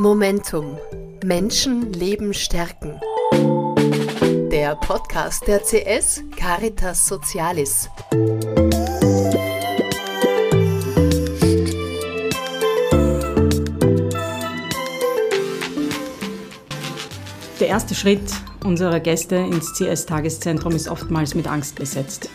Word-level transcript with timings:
Momentum. 0.00 0.78
Menschen 1.22 1.92
Leben 1.92 2.32
stärken. 2.32 2.98
Der 4.50 4.74
Podcast 4.76 5.46
der 5.46 5.58
CS 5.60 6.22
Caritas 6.34 7.06
Socialis. 7.06 7.90
Der 17.60 17.68
erste 17.68 17.94
Schritt 17.94 18.22
unserer 18.64 19.00
Gäste 19.00 19.36
ins 19.36 19.74
CS-Tageszentrum 19.74 20.74
ist 20.74 20.88
oftmals 20.88 21.34
mit 21.34 21.46
Angst 21.46 21.74
besetzt. 21.74 22.30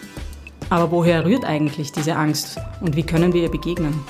Aber 0.69 0.91
woher 0.91 1.25
rührt 1.25 1.45
eigentlich 1.45 1.91
diese 1.91 2.15
Angst 2.15 2.59
und 2.81 2.95
wie 2.95 3.03
können 3.03 3.33
wir 3.33 3.41
ihr 3.41 3.51
begegnen? 3.51 4.03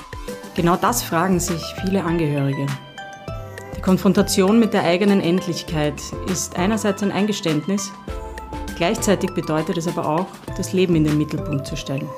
Genau 0.54 0.76
das 0.76 1.02
fragen 1.02 1.40
sich 1.40 1.62
viele 1.80 2.04
Angehörige. 2.04 2.66
Konfrontation 3.86 4.58
mit 4.58 4.74
der 4.74 4.82
eigenen 4.82 5.20
Endlichkeit 5.20 6.02
ist 6.26 6.56
einerseits 6.58 7.04
ein 7.04 7.12
Eingeständnis, 7.12 7.92
gleichzeitig 8.76 9.32
bedeutet 9.32 9.76
es 9.76 9.86
aber 9.86 10.08
auch, 10.08 10.26
das 10.56 10.72
Leben 10.72 10.96
in 10.96 11.04
den 11.04 11.16
Mittelpunkt 11.16 11.68
zu 11.68 11.76
stellen. 11.76 12.08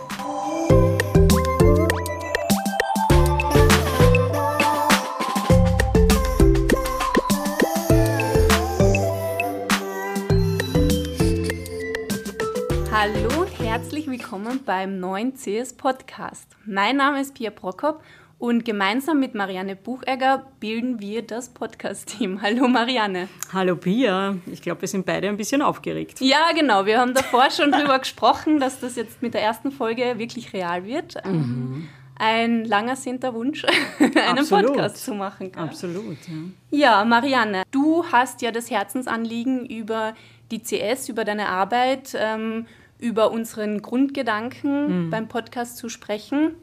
Hallo 12.90 13.44
herzlich 13.58 14.06
willkommen 14.06 14.60
beim 14.64 14.98
neuen 14.98 15.34
CS 15.34 15.74
Podcast. 15.74 16.48
Mein 16.64 16.96
Name 16.96 17.20
ist 17.20 17.34
Pia 17.34 17.50
Prokop 17.50 18.00
und 18.38 18.64
gemeinsam 18.64 19.18
mit 19.18 19.34
Marianne 19.34 19.74
Buchegger 19.74 20.46
bilden 20.60 21.00
wir 21.00 21.22
das 21.22 21.48
Podcast-Team. 21.48 22.40
Hallo 22.42 22.68
Marianne. 22.68 23.28
Hallo 23.52 23.76
Pia. 23.76 24.36
Ich 24.46 24.62
glaube, 24.62 24.82
wir 24.82 24.88
sind 24.88 25.04
beide 25.04 25.28
ein 25.28 25.36
bisschen 25.36 25.60
aufgeregt. 25.60 26.20
Ja, 26.20 26.52
genau. 26.54 26.86
Wir 26.86 27.00
haben 27.00 27.14
davor 27.14 27.50
schon 27.50 27.72
darüber 27.72 27.98
gesprochen, 27.98 28.60
dass 28.60 28.80
das 28.80 28.96
jetzt 28.96 29.22
mit 29.22 29.34
der 29.34 29.42
ersten 29.42 29.72
Folge 29.72 30.18
wirklich 30.18 30.52
real 30.52 30.84
wird. 30.84 31.16
Mhm. 31.26 31.88
Ein 32.20 32.64
langer 32.64 32.96
Sinter 32.96 33.34
Wunsch, 33.34 33.64
einen 33.98 34.38
Absolut. 34.38 34.66
Podcast 34.66 35.04
zu 35.04 35.14
machen. 35.14 35.52
Gell? 35.52 35.62
Absolut, 35.62 36.18
ja. 36.28 36.38
Ja, 36.70 37.04
Marianne, 37.04 37.62
du 37.70 38.04
hast 38.10 38.42
ja 38.42 38.50
das 38.50 38.70
Herzensanliegen 38.70 39.66
über 39.66 40.14
die 40.50 40.60
CS, 40.62 41.08
über 41.08 41.24
deine 41.24 41.48
Arbeit, 41.48 42.16
ähm, 42.16 42.66
über 42.98 43.30
unseren 43.30 43.82
Grundgedanken 43.82 45.06
mhm. 45.06 45.10
beim 45.10 45.28
Podcast 45.28 45.76
zu 45.76 45.88
sprechen. 45.88 46.56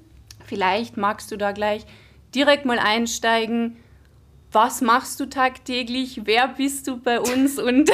Vielleicht 0.45 0.97
magst 0.97 1.31
du 1.31 1.37
da 1.37 1.51
gleich 1.51 1.85
direkt 2.33 2.65
mal 2.65 2.79
einsteigen. 2.79 3.77
Was 4.51 4.81
machst 4.81 5.19
du 5.19 5.25
tagtäglich? 5.25 6.21
Wer 6.23 6.47
bist 6.47 6.87
du 6.87 6.97
bei 6.97 7.19
uns? 7.19 7.59
Und 7.59 7.91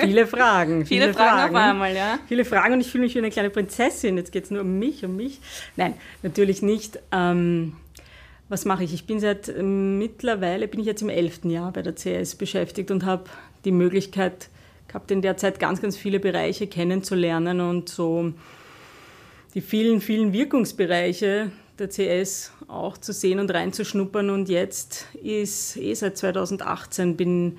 viele 0.00 0.26
Fragen. 0.26 0.86
Viele, 0.86 1.02
viele 1.02 1.14
Fragen, 1.14 1.38
Fragen, 1.38 1.56
auf 1.56 1.62
einmal, 1.62 1.94
ja. 1.94 2.18
Viele 2.26 2.44
Fragen 2.44 2.74
und 2.74 2.80
ich 2.80 2.90
fühle 2.90 3.04
mich 3.04 3.14
wie 3.14 3.18
eine 3.18 3.30
kleine 3.30 3.50
Prinzessin. 3.50 4.16
Jetzt 4.16 4.32
geht 4.32 4.44
es 4.44 4.50
nur 4.50 4.62
um 4.62 4.78
mich, 4.78 5.04
um 5.04 5.14
mich. 5.14 5.40
Nein, 5.76 5.94
natürlich 6.22 6.62
nicht. 6.62 6.98
Ähm, 7.12 7.76
was 8.48 8.64
mache 8.64 8.82
ich? 8.82 8.94
Ich 8.94 9.06
bin 9.06 9.20
seit 9.20 9.48
ähm, 9.48 9.98
mittlerweile, 9.98 10.66
bin 10.68 10.80
ich 10.80 10.86
jetzt 10.86 11.02
im 11.02 11.10
elften 11.10 11.50
Jahr 11.50 11.72
bei 11.72 11.82
der 11.82 11.94
CS 11.94 12.34
beschäftigt 12.34 12.90
und 12.90 13.04
habe 13.04 13.24
die 13.64 13.72
Möglichkeit 13.72 14.48
gehabt, 14.88 15.10
in 15.10 15.22
der 15.22 15.36
Zeit 15.36 15.60
ganz, 15.60 15.80
ganz 15.80 15.96
viele 15.96 16.18
Bereiche 16.18 16.66
kennenzulernen 16.66 17.60
und 17.60 17.88
so 17.88 18.32
die 19.54 19.60
vielen, 19.60 20.00
vielen 20.00 20.32
Wirkungsbereiche 20.32 21.50
der 21.78 21.88
CS 21.88 22.52
auch 22.66 22.98
zu 22.98 23.12
sehen 23.12 23.38
und 23.38 23.52
reinzuschnuppern. 23.52 24.30
Und 24.30 24.48
jetzt 24.48 25.06
ist 25.22 25.76
eh 25.76 25.94
seit 25.94 26.18
2018 26.18 27.16
bin, 27.16 27.58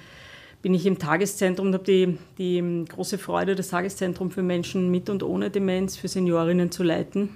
bin 0.62 0.74
ich 0.74 0.86
im 0.86 1.00
Tageszentrum 1.00 1.68
und 1.68 1.74
habe 1.74 1.86
die, 1.86 2.18
die 2.38 2.86
große 2.88 3.18
Freude, 3.18 3.56
das 3.56 3.70
Tageszentrum 3.70 4.32
für 4.32 4.44
Menschen 4.44 4.92
mit 4.92 5.10
und 5.10 5.24
ohne 5.24 5.50
Demenz 5.50 5.96
für 5.96 6.08
Seniorinnen 6.08 6.72
zu 6.72 6.84
leiten 6.84 7.30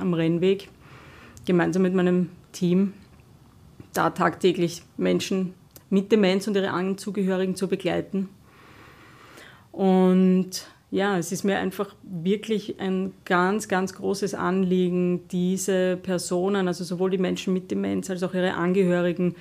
am 0.00 0.14
Rennweg, 0.14 0.68
gemeinsam 1.46 1.82
mit 1.82 1.94
meinem 1.94 2.30
Team, 2.52 2.92
da 3.92 4.10
tagtäglich 4.10 4.82
Menschen 4.96 5.54
mit 5.90 6.12
Demenz 6.12 6.46
und 6.46 6.56
ihre 6.56 6.70
Angehörigen 6.70 7.56
zu 7.56 7.68
begleiten. 7.68 8.28
Und 9.72 10.66
ja, 10.90 11.18
es 11.18 11.32
ist 11.32 11.44
mir 11.44 11.58
einfach 11.58 11.94
wirklich 12.02 12.80
ein 12.80 13.12
ganz, 13.24 13.68
ganz 13.68 13.94
großes 13.94 14.34
Anliegen, 14.34 15.28
diese 15.28 15.98
Personen, 15.98 16.66
also 16.66 16.82
sowohl 16.82 17.10
die 17.10 17.18
Menschen 17.18 17.52
mit 17.52 17.70
Demenz 17.70 18.08
als 18.08 18.22
auch 18.22 18.32
ihre 18.32 18.54
Angehörigen, 18.54 19.34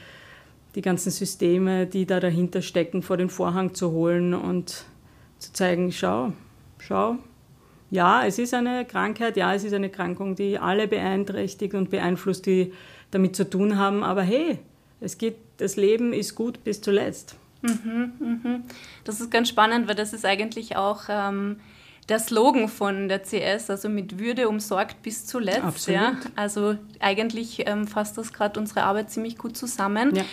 die 0.76 0.82
ganzen 0.82 1.10
Systeme, 1.10 1.88
die 1.88 2.06
da 2.06 2.20
dahinter 2.20 2.62
stecken, 2.62 3.02
vor 3.02 3.18
den 3.18 3.30
Vorhang 3.30 3.74
zu 3.74 3.92
holen 3.92 4.34
und 4.34 4.86
zu 5.40 5.54
zeigen, 5.54 5.92
schau, 5.92 6.34
schau, 6.80 7.18
ja, 7.90 8.26
es 8.26 8.38
ist 8.38 8.54
eine 8.54 8.84
Krankheit, 8.84 9.38
ja, 9.38 9.54
es 9.54 9.64
ist 9.64 9.74
eine 9.74 9.90
Krankung, 9.90 10.36
die 10.36 10.60
alle 10.60 10.88
beeinträchtigt 10.90 11.74
und 11.74 11.90
beeinflusst, 11.90 12.46
die 12.46 12.74
damit 13.12 13.38
zu 13.38 13.50
tun 13.50 13.78
haben, 13.78 14.04
aber 14.04 14.22
hey, 14.22 14.60
es 15.00 15.18
geht, 15.18 15.38
das 15.58 15.78
Leben 15.78 16.12
ist 16.12 16.36
gut 16.36 16.64
bis 16.66 16.82
zuletzt. 16.82 17.38
Mhm, 17.62 18.12
mhm. 18.20 18.64
Das 19.04 19.20
ist 19.20 19.32
ganz 19.32 19.50
spannend, 19.50 19.88
weil 19.88 19.96
das 19.96 20.14
ist 20.14 20.26
eigentlich 20.26 20.76
auch 20.76 21.04
ähm, 21.10 21.60
der 22.10 22.20
Slogan 22.20 22.70
von 22.70 23.10
der 23.10 23.22
CS, 23.24 23.70
also 23.70 23.90
mit 23.90 24.20
Würde 24.20 24.48
umsorgt 24.48 25.02
bis 25.02 25.26
zuletzt. 25.26 25.64
Absolut. 25.64 26.00
Ja? 26.00 26.16
Also 26.36 26.78
eigentlich 27.00 27.68
ähm, 27.68 27.88
fasst 27.88 28.18
das 28.18 28.32
gerade 28.32 28.60
unsere 28.60 28.84
Arbeit 28.84 29.12
ziemlich 29.12 29.38
gut 29.38 29.58
zusammen. 29.58 30.16
Ja. 30.16 30.24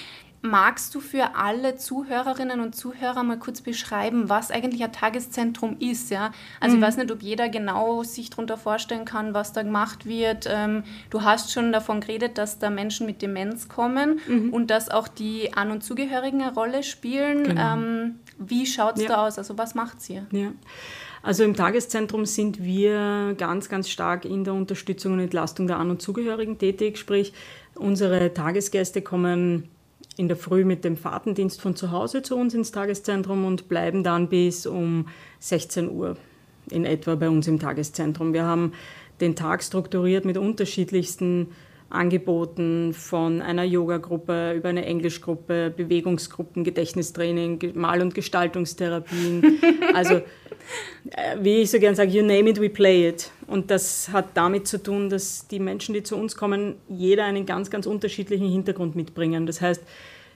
Magst 0.47 0.95
du 0.95 1.01
für 1.01 1.37
alle 1.37 1.77
Zuhörerinnen 1.77 2.61
und 2.61 2.77
Zuhörer 2.77 3.23
mal 3.23 3.39
kurz 3.39 3.63
beschreiben, 3.63 4.29
was 4.29 4.51
eigentlich 4.51 4.85
ein 4.85 4.93
Tageszentrum 4.93 5.79
ist? 5.79 6.11
Ja? 6.11 6.33
Also 6.61 6.77
mhm. 6.77 6.83
ich 6.83 6.87
weiß 6.87 6.99
nicht, 6.99 7.11
ob 7.11 7.23
jeder 7.23 7.49
genau 7.49 8.03
sich 8.03 8.29
darunter 8.29 8.59
vorstellen 8.59 9.07
kann, 9.07 9.33
was 9.33 9.55
da 9.55 9.63
gemacht 9.63 10.05
wird. 10.05 10.47
Ähm, 10.47 10.85
du 11.09 11.23
hast 11.23 11.51
schon 11.51 11.73
davon 11.73 12.03
geredet, 12.03 12.37
dass 12.37 12.59
da 12.59 12.69
Menschen 12.69 13.07
mit 13.07 13.23
Demenz 13.23 13.71
kommen 13.71 14.21
mhm. 14.29 14.53
und 14.53 14.71
dass 14.71 14.91
auch 14.91 15.09
die 15.09 15.55
An- 15.55 15.71
und 15.71 15.83
Zugehörigen 15.83 16.43
eine 16.43 16.53
Rolle 16.53 16.83
spielen. 16.83 17.45
Genau. 17.45 17.73
Ähm, 17.73 18.19
wie 18.37 18.67
schaut 18.67 18.97
es 18.97 19.05
ja. 19.05 19.09
da 19.09 19.27
aus? 19.27 19.39
Also 19.39 19.57
was 19.57 19.75
macht 19.75 19.97
ihr? 20.11 20.27
Ja. 20.31 20.53
Also 21.23 21.43
im 21.43 21.57
Tageszentrum 21.57 22.27
sind 22.27 22.63
wir 22.63 23.35
ganz, 23.39 23.71
ganz 23.71 23.89
stark 23.89 24.27
in 24.27 24.45
der 24.45 24.53
Unterstützung 24.53 25.15
und 25.15 25.21
Entlastung 25.21 25.69
der 25.69 25.79
An- 25.79 25.89
und 25.89 26.03
Zugehörigen 26.03 26.59
tätig. 26.59 26.99
Sprich, 26.99 27.33
unsere 27.75 28.35
Tagesgäste 28.35 29.01
kommen 29.01 29.71
in 30.17 30.29
der 30.29 30.37
Früh 30.37 30.65
mit 30.65 30.85
dem 30.85 30.97
Fahrtendienst 30.97 31.61
von 31.61 31.75
zu 31.75 31.91
Hause 31.91 32.23
zu 32.23 32.37
uns 32.37 32.55
ins 32.55 32.71
Tageszentrum 32.71 33.45
und 33.45 33.69
bleiben 33.69 34.05
dann 34.05 34.29
bis 34.29 34.67
um 34.67 35.09
16 35.41 35.91
Uhr 35.91 36.17
in 36.71 36.85
etwa 36.85 37.15
bei 37.15 37.29
uns 37.29 37.49
im 37.49 37.59
Tageszentrum. 37.59 38.33
Wir 38.33 38.45
haben 38.45 38.73
den 39.21 39.37
Tag 39.37 39.63
strukturiert 39.63 40.25
mit 40.25 40.39
unterschiedlichsten 40.39 41.49
Angeboten 41.91 42.93
von 42.93 43.41
einer 43.41 43.65
Yoga-Gruppe 43.65 44.55
über 44.57 44.69
eine 44.69 44.85
Englischgruppe, 44.85 45.73
Bewegungsgruppen, 45.77 46.65
Gedächtnistraining, 46.65 47.73
Mal- 47.75 48.03
und 48.03 48.15
Gestaltungstherapien. 48.15 49.61
Also, 49.95 50.15
äh, 50.15 51.37
wie 51.41 51.59
ich 51.59 51.71
so 51.71 51.79
gerne 51.79 51.95
sage, 51.95 52.11
you 52.11 52.23
name 52.23 52.51
it, 52.51 52.61
we 52.61 52.69
play 52.69 53.09
it. 53.09 53.31
Und 53.47 53.71
das 53.71 54.09
hat 54.11 54.29
damit 54.35 54.67
zu 54.67 54.83
tun, 54.83 55.11
dass 55.11 55.47
die 55.49 55.59
Menschen, 55.59 55.95
die 55.95 56.03
zu 56.03 56.17
uns 56.17 56.37
kommen, 56.37 56.77
jeder 56.89 57.25
einen 57.25 57.47
ganz, 57.47 57.71
ganz 57.71 57.87
unterschiedlichen 57.87 58.49
Hintergrund 58.49 58.97
mitbringen. 58.97 59.47
Das 59.47 59.61
heißt, 59.61 59.83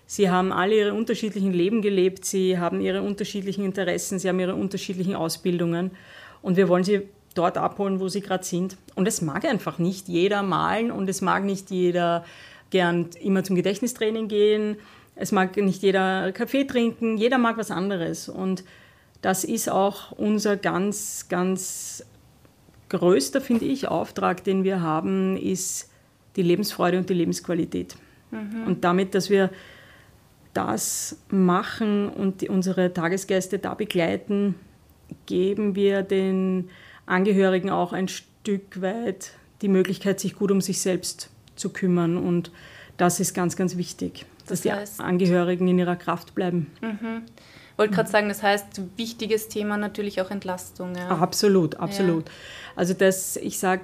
sie 0.07 0.31
haben 0.31 0.53
alle 0.53 0.77
ihre 0.77 0.95
unterschiedlichen 0.95 1.53
Leben 1.53 1.83
gelebt, 1.83 2.25
sie 2.25 2.59
haben 2.59 2.81
ihre 2.81 3.03
unterschiedlichen 3.03 3.65
Interessen, 3.65 4.19
sie 4.19 4.29
haben 4.29 4.41
ihre 4.41 4.55
unterschiedlichen 4.55 5.15
Ausbildungen. 5.15 5.93
Und 6.43 6.57
wir 6.57 6.69
wollen 6.69 6.85
sie 6.85 7.09
dort 7.35 7.57
abholen, 7.57 8.01
wo 8.01 8.09
sie 8.09 8.21
gerade 8.21 8.45
sind. 8.45 8.77
Und 8.95 9.09
es 9.09 9.23
mag 9.23 9.45
einfach 9.45 9.79
nicht 9.79 10.09
jeder 10.09 10.43
malen 10.43 10.91
und 10.91 11.09
es 11.09 11.21
mag 11.21 11.45
nicht 11.45 11.71
jeder 11.71 12.25
gern 12.71 13.09
immer 13.21 13.45
zum 13.45 13.57
Gedächtnistraining 13.57 14.29
gehen. 14.29 14.77
Es 15.15 15.33
mag 15.33 15.57
nicht 15.57 15.83
jeder 15.83 16.33
Kaffee 16.33 16.65
trinken. 16.65 17.17
Jeder 17.17 17.39
mag 17.39 17.57
was 17.57 17.71
anderes. 17.71 18.29
Und 18.29 18.65
das 19.23 19.45
ist 19.45 19.69
auch 19.71 20.13
unser 20.13 20.57
ganz, 20.57 21.27
ganz 21.29 22.05
größter, 22.89 23.41
finde 23.41 23.65
ich, 23.65 23.89
Auftrag, 23.89 24.45
den 24.45 24.65
wir 24.65 24.81
haben, 24.81 25.37
ist 25.37 25.91
die 26.37 26.43
Lebensfreude 26.43 26.99
und 26.99 27.09
die 27.09 27.15
Lebensqualität. 27.15 27.97
Mhm. 28.31 28.65
Und 28.67 28.85
damit, 28.85 29.15
dass 29.15 29.31
wir 29.31 29.51
das 30.55 31.19
machen 31.31 32.09
und 32.09 32.41
die, 32.41 32.49
unsere 32.49 32.93
Tagesgäste 32.93 33.59
da 33.59 33.75
begleiten, 33.75 34.55
geben 35.27 35.75
wir 35.75 36.03
den 36.03 36.71
Angehörigen 37.07 37.71
auch 37.71 37.93
ein 37.93 38.09
Stück 38.09 38.81
weit 38.81 39.33
die 39.63 39.69
Möglichkeit, 39.69 40.21
sich 40.21 40.35
gut 40.35 40.51
um 40.51 40.61
sich 40.61 40.81
selbst 40.81 41.31
zu 41.57 41.71
kümmern. 41.71 42.17
Und 42.17 42.51
das 42.97 43.21
ist 43.21 43.35
ganz, 43.35 43.57
ganz 43.57 43.77
wichtig, 43.77 44.27
dass 44.47 44.63
das 44.63 44.73
heißt, 44.73 44.99
die 44.99 45.03
Angehörigen 45.03 45.69
in 45.69 45.79
ihrer 45.79 45.97
Kraft 45.97 46.35
bleiben. 46.35 46.71
Mhm. 46.81 47.23
Ich 47.79 47.81
wollte 47.81 47.95
gerade 47.95 48.11
sagen, 48.11 48.29
das 48.29 48.43
heißt, 48.43 48.83
wichtiges 48.97 49.47
Thema 49.47 49.77
natürlich 49.77 50.21
auch 50.21 50.33
Entlastung. 50.33 50.97
Ja. 50.97 51.11
Absolut, 51.11 51.77
absolut. 51.77 52.27
Ja. 52.27 52.35
Also 52.75 52.93
das, 52.93 53.37
ich 53.37 53.57
sage, 53.61 53.83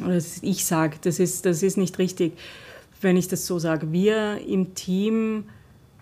oder 0.00 0.18
ich 0.42 0.64
sage, 0.64 0.98
das 1.02 1.18
ist, 1.18 1.44
das 1.46 1.64
ist 1.64 1.76
nicht 1.76 1.98
richtig. 1.98 2.34
wenn 3.00 3.16
ich 3.16 3.28
das 3.28 3.46
so 3.46 3.58
sage. 3.58 3.92
Wir 3.92 4.40
im 4.46 4.74
Team 4.74 5.44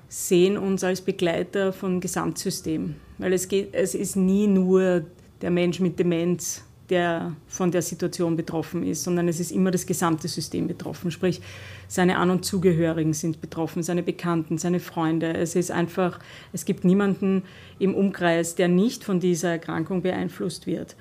sehen 0.09 0.57
uns 0.57 0.85
als 0.85 1.01
Begleiter 1.01 1.73
von 1.73 2.01
Gesamtsystem, 2.01 2.97
weil 3.19 3.33
es, 3.33 3.49
geht, 3.49 3.75
es 3.75 3.95
ist 3.95 4.17
nie 4.17 4.47
nur 4.47 5.05
der 5.43 5.51
Mensch 5.51 5.81
mit 5.81 5.99
Demenz, 5.99 6.65
der 6.91 7.33
von 7.49 7.71
der 7.71 7.83
Situation 7.83 8.37
betroffen 8.37 8.83
ist, 8.83 9.05
sondern 9.05 9.29
es 9.29 9.41
ist 9.41 9.51
immer 9.51 9.71
das 9.71 9.87
gesamte 9.87 10.29
System 10.29 10.69
betroffen. 10.69 11.11
Sprich, 11.11 11.41
seine 11.89 12.19
An- 12.19 12.31
und 12.31 12.45
Zugehörigen 12.45 13.13
sind 13.13 13.41
betroffen, 13.41 13.83
seine 13.83 14.03
Bekannten, 14.03 14.59
seine 14.59 14.81
Freunde. 14.81 15.35
Es 15.35 15.57
ist 15.57 15.71
einfach, 15.71 16.19
es 16.53 16.65
gibt 16.65 16.85
niemanden 16.85 17.43
im 17.79 17.95
Umkreis, 17.95 18.55
der 18.55 18.69
nicht 18.69 19.05
von 19.05 19.21
dieser 19.21 19.51
Erkrankung 19.51 20.03
beeinflusst 20.03 20.67
wird. 20.67 20.97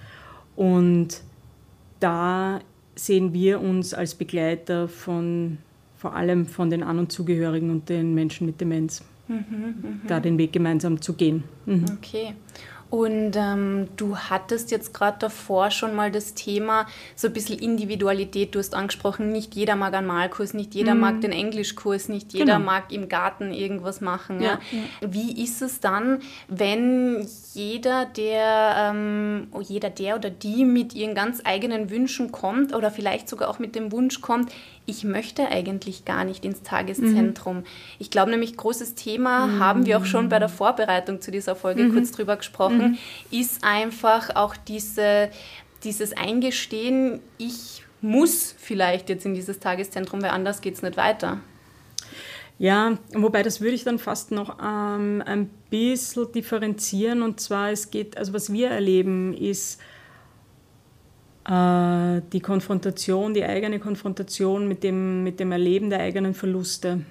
Und 0.56 1.22
da 2.00 2.60
sehen 2.96 3.34
wir 3.34 3.62
uns 3.62 3.94
als 3.94 4.16
Begleiter 4.16 4.88
von 4.88 5.58
vor 5.98 6.16
allem 6.16 6.46
von 6.46 6.70
den 6.70 6.84
An- 6.84 7.00
und 7.00 7.12
Zugehörigen 7.12 7.72
und 7.72 7.90
den 7.90 8.14
Menschen 8.14 8.46
mit 8.46 8.62
Demenz, 8.62 9.04
mhm, 9.28 9.36
mh. 9.42 9.90
da 10.08 10.20
den 10.20 10.38
Weg 10.38 10.54
gemeinsam 10.54 11.02
zu 11.02 11.14
gehen. 11.14 11.44
Mhm. 11.66 11.86
Okay. 11.98 12.36
Und 12.90 13.36
ähm, 13.36 13.88
du 13.98 14.16
hattest 14.16 14.72
jetzt 14.72 14.94
gerade 14.94 15.18
davor 15.20 15.72
schon 15.72 15.96
mal 15.96 16.12
das 16.12 16.34
Thema 16.34 16.86
so 17.16 17.28
ein 17.28 17.34
bisschen 17.34 17.58
Individualität. 17.60 18.54
Du 18.54 18.60
hast 18.60 18.76
angesprochen, 18.76 19.32
nicht 19.32 19.56
jeder 19.56 19.76
mag 19.76 19.94
einen 19.94 20.08
Malkurs, 20.08 20.54
nicht 20.54 20.76
jeder 20.76 20.94
mm. 20.94 21.00
mag 21.00 21.22
den 21.22 21.32
Englischkurs, 21.32 22.10
nicht 22.10 22.34
jeder 22.34 22.58
genau. 22.58 22.66
mag 22.66 22.94
im 22.94 23.10
Garten 23.10 23.52
irgendwas 23.52 24.02
machen. 24.02 24.40
Ja. 24.40 24.60
ja. 24.72 25.12
Wie 25.12 25.44
ist 25.44 25.62
es 25.62 25.80
dann, 25.80 26.20
wenn 26.48 27.28
jeder 27.54 28.06
der, 28.06 28.76
ähm, 28.94 29.48
jeder 29.62 29.90
der 29.90 30.16
oder 30.16 30.30
die 30.30 30.64
mit 30.64 30.94
ihren 30.94 31.16
ganz 31.16 31.42
eigenen 31.44 31.90
Wünschen 31.90 32.32
kommt 32.32 32.74
oder 32.74 32.92
vielleicht 32.92 33.28
sogar 33.28 33.50
auch 33.50 33.60
mit 33.60 33.76
dem 33.76 33.92
Wunsch 33.92 34.22
kommt, 34.22 34.52
ich 34.88 35.04
möchte 35.04 35.48
eigentlich 35.48 36.06
gar 36.06 36.24
nicht 36.24 36.46
ins 36.46 36.62
Tageszentrum. 36.62 37.58
Mhm. 37.58 37.64
Ich 37.98 38.12
glaube 38.12 38.32
nämlich, 38.32 38.56
großes 38.56 38.94
Thema, 38.94 39.48
mhm. 39.48 39.60
haben 39.60 39.86
wir 39.86 39.98
auch 39.98 40.06
schon 40.06 40.30
bei 40.30 40.38
der 40.38 40.50
Vorbereitung 40.50 41.22
zu 41.22 41.32
dieser 41.32 41.56
Folge 41.56 41.84
mhm. 41.84 41.94
kurz 41.94 42.12
drüber 42.12 42.38
gesprochen, 42.38 42.75
mhm. 42.78 42.98
ist 43.32 43.64
einfach 43.64 44.36
auch 44.36 44.56
diese, 44.56 45.30
dieses 45.84 46.14
Eingestehen, 46.14 47.20
ich 47.38 47.84
muss 48.02 48.56
vielleicht 48.58 49.10
jetzt 49.10 49.26
in 49.26 49.34
dieses 49.34 49.60
Tageszentrum, 49.60 50.22
weil 50.22 50.30
anders 50.30 50.62
geht 50.62 50.76
es 50.76 50.82
nicht 50.82 50.98
weiter. 50.98 51.40
Ja, 52.58 52.98
wobei 53.14 53.44
das 53.44 53.60
würde 53.60 53.76
ich 53.76 53.84
dann 53.84 54.00
fast 54.00 54.32
noch 54.32 54.58
ähm, 54.64 55.22
ein 55.26 55.50
bisschen 55.70 56.32
differenzieren. 56.32 57.22
Und 57.22 57.40
zwar, 57.40 57.72
es 57.72 57.92
geht, 57.92 58.18
also 58.18 58.32
was 58.34 58.52
wir 58.54 58.70
erleben, 58.70 59.34
ist, 59.34 59.82
äh, 61.50 62.22
die 62.32 62.40
Konfrontation, 62.40 63.34
die 63.34 63.44
eigene 63.44 63.80
Konfrontation 63.80 64.68
mit 64.68 64.84
dem, 64.84 65.24
mit 65.24 65.40
dem 65.40 65.52
Erleben 65.52 65.90
der 65.90 66.00
eigenen 66.00 66.34
Verluste. 66.34 67.02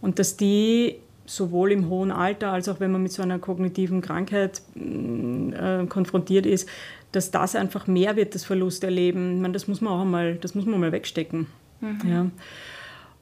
Und 0.00 0.18
dass 0.18 0.36
die 0.36 0.96
sowohl 1.28 1.72
im 1.72 1.88
hohen 1.88 2.10
Alter 2.10 2.50
als 2.50 2.68
auch 2.68 2.80
wenn 2.80 2.90
man 2.90 3.02
mit 3.02 3.12
so 3.12 3.22
einer 3.22 3.38
kognitiven 3.38 4.00
Krankheit 4.00 4.62
äh, 4.76 5.86
konfrontiert 5.86 6.46
ist, 6.46 6.68
dass 7.12 7.30
das 7.30 7.54
einfach 7.54 7.86
mehr 7.86 8.16
wird, 8.16 8.34
das 8.34 8.44
Verlusterleben. 8.44 9.36
Ich 9.36 9.40
meine, 9.40 9.52
das 9.52 9.68
muss 9.68 9.80
man 9.80 9.92
auch 9.92 10.00
einmal, 10.00 10.36
das 10.36 10.54
muss 10.54 10.66
man 10.66 10.80
mal 10.80 10.92
wegstecken. 10.92 11.46
Mhm. 11.80 11.98
Ja. 12.10 12.26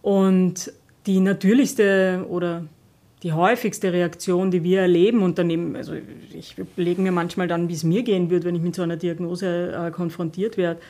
Und 0.02 0.72
die 1.06 1.20
natürlichste 1.20 2.24
oder 2.28 2.64
die 3.22 3.32
häufigste 3.32 3.92
Reaktion, 3.92 4.50
die 4.50 4.62
wir 4.62 4.82
erleben 4.82 5.22
und 5.22 5.38
daneben, 5.38 5.74
also 5.74 5.94
ich 6.32 6.56
überlege 6.58 7.02
mir 7.02 7.12
manchmal 7.12 7.48
dann, 7.48 7.68
wie 7.68 7.74
es 7.74 7.82
mir 7.82 8.02
gehen 8.02 8.30
würde, 8.30 8.46
wenn 8.46 8.54
ich 8.54 8.62
mit 8.62 8.74
so 8.74 8.82
einer 8.82 8.96
Diagnose 8.96 9.72
äh, 9.72 9.90
konfrontiert 9.90 10.56
werde, 10.56 10.80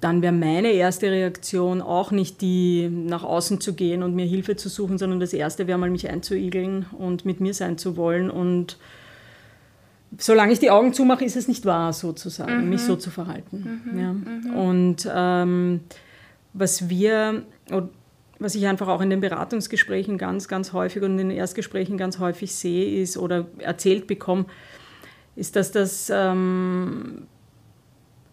dann 0.00 0.22
wäre 0.22 0.32
meine 0.32 0.72
erste 0.72 1.10
Reaktion 1.10 1.82
auch 1.82 2.10
nicht 2.10 2.40
die, 2.40 2.88
nach 2.88 3.22
außen 3.22 3.60
zu 3.60 3.74
gehen 3.74 4.02
und 4.02 4.14
mir 4.14 4.26
Hilfe 4.26 4.56
zu 4.56 4.68
suchen, 4.68 4.96
sondern 4.96 5.20
das 5.20 5.32
erste 5.32 5.66
wäre 5.66 5.78
mal 5.78 5.90
mich 5.90 6.08
einzuigeln 6.08 6.86
und 6.96 7.24
mit 7.24 7.40
mir 7.40 7.52
sein 7.52 7.76
zu 7.76 7.96
wollen 7.96 8.30
und 8.30 8.78
solange 10.18 10.52
ich 10.52 10.58
die 10.58 10.70
Augen 10.70 10.92
zumache, 10.92 11.24
ist 11.24 11.36
es 11.36 11.48
nicht 11.48 11.64
wahr, 11.66 11.92
sozusagen, 11.92 12.64
mhm. 12.64 12.70
mich 12.70 12.82
so 12.82 12.96
zu 12.96 13.10
verhalten. 13.10 13.82
Mhm. 13.84 13.98
Ja. 13.98 14.12
Mhm. 14.12 14.56
Und 14.56 15.08
ähm, 15.12 15.80
was 16.52 16.88
wir, 16.88 17.44
was 18.38 18.54
ich 18.54 18.66
einfach 18.66 18.88
auch 18.88 19.00
in 19.00 19.10
den 19.10 19.20
Beratungsgesprächen 19.20 20.18
ganz, 20.18 20.48
ganz 20.48 20.72
häufig 20.72 21.02
und 21.02 21.12
in 21.12 21.28
den 21.28 21.30
Erstgesprächen 21.30 21.96
ganz 21.96 22.18
häufig 22.18 22.54
sehe, 22.54 23.02
ist 23.02 23.16
oder 23.16 23.46
erzählt 23.58 24.06
bekomme, 24.06 24.46
ist, 25.36 25.54
dass 25.54 25.70
das 25.70 26.10
ähm, 26.12 27.26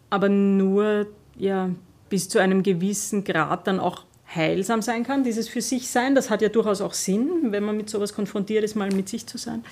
aber 0.09 0.29
nur 0.29 1.07
ja, 1.37 1.69
bis 2.09 2.29
zu 2.29 2.39
einem 2.39 2.63
gewissen 2.63 3.23
Grad 3.23 3.67
dann 3.67 3.79
auch 3.79 4.03
heilsam 4.33 4.81
sein 4.81 5.03
kann, 5.03 5.23
dieses 5.23 5.47
für 5.47 5.61
sich 5.61 5.89
sein. 5.89 6.15
Das 6.15 6.29
hat 6.29 6.41
ja 6.41 6.49
durchaus 6.49 6.81
auch 6.81 6.93
Sinn, 6.93 7.51
wenn 7.51 7.63
man 7.63 7.77
mit 7.77 7.89
sowas 7.89 8.13
konfrontiert 8.13 8.63
ist, 8.63 8.75
mal 8.75 8.91
mit 8.91 9.09
sich 9.09 9.25
zu 9.25 9.37
sein. 9.37 9.63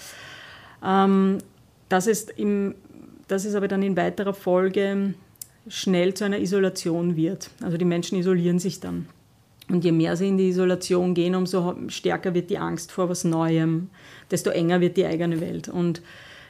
Ähm, 0.84 1.40
das, 1.90 2.08
ist 2.08 2.32
im, 2.38 2.76
das 3.28 3.46
ist 3.46 3.56
aber 3.56 3.68
dann 3.68 3.84
in 3.84 3.98
weiterer 3.98 4.34
Folge 4.34 5.14
schnell 5.68 6.14
zu 6.14 6.24
einer 6.24 6.40
Isolation 6.40 7.16
wird. 7.16 7.50
Also 7.62 7.78
die 7.78 7.86
Menschen 7.86 8.18
isolieren 8.18 8.60
sich 8.60 8.80
dann. 8.80 9.08
Und 9.68 9.84
je 9.84 9.92
mehr 9.92 10.16
sie 10.16 10.28
in 10.28 10.38
die 10.38 10.50
Isolation 10.50 11.16
gehen, 11.16 11.34
umso 11.34 11.76
stärker 11.88 12.36
wird 12.36 12.52
die 12.52 12.60
Angst 12.60 12.92
vor 12.92 13.10
was 13.10 13.24
Neuem, 13.24 13.90
desto 14.30 14.52
enger 14.52 14.80
wird 14.80 14.96
die 14.96 15.06
eigene 15.06 15.42
Welt. 15.42 15.68
Und 15.68 16.04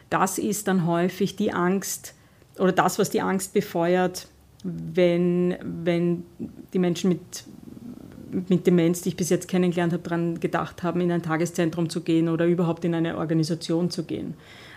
das 0.10 0.38
ist 0.38 0.68
dann 0.68 0.86
häufig 0.86 1.38
die 1.38 1.54
Angst 1.54 2.14
oder 2.60 2.74
das, 2.74 3.00
was 3.00 3.10
die 3.10 3.22
Angst 3.22 3.54
befeuert, 3.54 4.28
wenn, 4.66 5.56
wenn 5.62 6.24
die 6.74 6.80
Menschen 6.80 7.10
mit, 7.10 7.44
mit 8.50 8.66
Demenz, 8.66 9.02
die 9.02 9.10
ich 9.10 9.18
bis 9.18 9.30
jetzt 9.30 9.48
kennengelernt 9.48 9.94
habe, 9.94 10.04
daran 10.04 10.40
gedacht 10.40 10.82
haben, 10.82 11.02
in 11.02 11.12
ein 11.12 11.22
Tageszentrum 11.22 11.90
zu 11.90 12.02
gehen 12.02 12.30
oder 12.30 12.46
überhaupt 12.46 12.84
in 12.84 12.96
eine 12.96 13.18
Organisation 13.18 13.92
zu 13.92 14.04
gehen. 14.04 14.34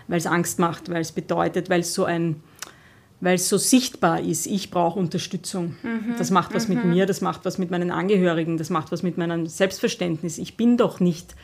Weil 0.07 0.19
es 0.19 0.27
Angst 0.27 0.59
macht, 0.59 0.89
weil 0.89 1.01
es 1.01 1.11
bedeutet, 1.11 1.69
weil 1.69 1.81
es 1.81 1.93
so 1.93 2.05
ein 2.05 2.37
weil 3.21 3.35
es 3.35 3.49
so 3.49 3.57
sichtbar 3.57 4.21
ist, 4.21 4.47
ich 4.47 4.71
brauche 4.71 4.97
Unterstützung. 4.97 5.75
Mhm. 5.83 6.15
Das 6.17 6.31
macht 6.31 6.53
was 6.53 6.67
mhm. 6.67 6.75
mit 6.75 6.85
mir, 6.85 7.05
das 7.05 7.21
macht 7.21 7.43
was 7.43 7.57
mit 7.57 7.69
meinen 7.69 7.91
Angehörigen, 7.91 8.57
das 8.57 8.69
macht 8.69 8.91
was 8.91 9.03
mit 9.03 9.17
meinem 9.17 9.45
Selbstverständnis. 9.45 10.37
Ich 10.37 10.55
bin 10.55 10.77
doch 10.77 11.01
nicht, 11.01 11.35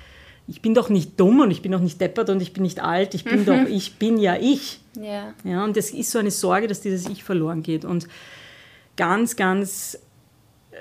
ich 0.48 0.62
bin 0.62 0.74
doch 0.74 0.90
nicht 0.90 1.20
dumm 1.20 1.42
und 1.42 1.52
ich 1.52 1.62
bin 1.62 1.74
doch 1.74 1.82
nicht 1.82 2.00
deppert 2.00 2.30
und 2.30 2.42
ich 2.42 2.54
bin 2.54 2.64
nicht 2.64 2.82
alt, 2.82 3.14
ich 3.14 3.26
bin 3.26 3.42
mhm. 3.42 3.46
doch, 3.46 3.68
ich 3.68 3.96
bin 3.98 4.18
ja 4.18 4.38
ich. 4.40 4.80
Yeah. 4.98 5.34
Ja, 5.44 5.64
und 5.64 5.76
das 5.78 5.92
ist 5.92 6.12
so 6.12 6.20
eine 6.20 6.32
Sorge, 6.32 6.68
dass 6.68 6.82
dieses 6.82 7.08
Ich 7.10 7.24
verloren 7.24 7.64
geht. 7.64 7.86
Und 7.86 8.08
ganz, 8.98 9.36
ganz, 9.36 9.98
äh, 10.72 10.78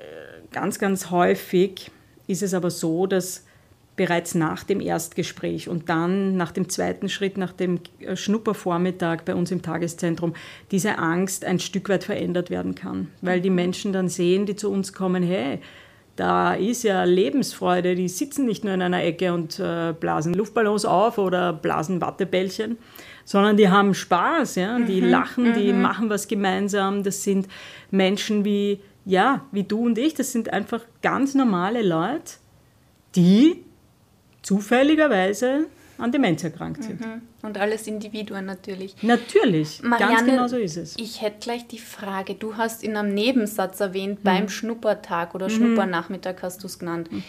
ganz, 0.53 0.79
ganz 0.79 1.11
häufig 1.11 1.91
ist 2.27 2.43
es 2.43 2.55
aber 2.55 2.71
so, 2.71 3.07
dass 3.07 3.45
bereits 3.97 4.35
nach 4.35 4.65
dem 4.65 4.81
Erstgespräch 4.81 5.69
und 5.69 5.89
dann 5.89 6.37
nach 6.37 6.51
dem 6.51 6.69
zweiten 6.69 7.09
Schritt, 7.09 7.39
nach 7.39 7.53
dem 7.53 7.81
äh, 8.01 8.17
Schnuppervormittag 8.17 9.23
bei 9.25 9.35
uns 9.35 9.51
im 9.51 9.63
Tageszentrum, 9.63 10.35
diese 10.71 10.99
Angst 10.99 11.45
ein 11.45 11.61
Stück 11.61 11.89
weit 11.89 12.05
verändert 12.05 12.51
werden 12.51 12.75
kann. 12.75 13.09
Weil 13.21 13.41
die 13.41 13.51
Menschen 13.51 13.93
dann 13.93 14.09
sehen, 14.09 14.47
die 14.47 14.57
zu 14.57 14.71
uns 14.71 14.93
kommen, 14.93 15.23
hey, 15.23 15.61
da 16.17 16.55
ist 16.55 16.85
ja 16.85 17.05
Lebensfreude, 17.05 17.95
die 17.95 18.09
sitzen 18.09 18.47
nicht 18.47 18.65
nur 18.65 18.75
in 18.75 18.83
einer 18.83 19.03
Ecke 19.03 19.33
und 19.33 19.59
äh, 19.59 19.93
blasen 19.99 20.35
Luftballons 20.35 20.85
auf 20.85 21.19
oder 21.19 21.53
blasen 21.53 22.01
Wattebällchen, 22.01 22.79
sondern 23.25 23.57
die 23.57 23.69
haben 23.69 23.95
Spaß, 23.95 24.57
ja? 24.57 24.79
die 24.79 25.01
mhm, 25.01 25.09
lachen, 25.09 25.55
die 25.55 25.73
mhm. 25.73 25.83
machen 25.83 26.11
was 26.11 26.29
gemeinsam. 26.29 27.03
Das 27.03 27.23
sind 27.23 27.49
Menschen 27.91 28.45
wie, 28.45 28.81
ja, 29.05 29.45
wie 29.53 29.65
du 29.65 29.87
und 29.87 29.99
ich, 29.99 30.15
das 30.15 30.33
sind 30.33 30.53
einfach 30.53 30.83
ganz 31.03 31.35
normale 31.35 31.83
Leute, 31.83 32.35
die 33.15 33.65
zufälligerweise 34.43 35.67
an 35.99 36.13
Demenz 36.13 36.43
erkrankt 36.43 36.83
sind. 36.83 37.01
Mhm. 37.01 37.23
Und 37.43 37.59
alles 37.59 37.87
Individuen 37.87 38.47
natürlich. 38.47 38.97
Natürlich, 39.03 39.83
Marianne, 39.83 40.15
ganz 40.15 40.27
genau 40.27 40.49
so 40.49 40.57
ist 40.57 40.77
es. 40.77 40.97
Ich 40.99 41.23
hätte 41.23 41.39
gleich 41.41 41.67
die 41.67 41.79
Frage, 41.79 42.35
du 42.35 42.57
hast 42.57 42.83
in 42.83 42.97
einem 42.97 43.15
Nebensatz 43.15 43.81
erwähnt, 43.81 44.21
mhm. 44.21 44.25
beim 44.25 44.49
Schnuppertag 44.49 45.35
oder 45.35 45.47
mhm. 45.47 45.53
Schnuppernachmittag 45.53 46.37
hast 46.43 46.63
du 46.63 46.67
es 46.67 46.79
genannt. 46.79 47.13
Mhm. 47.13 47.23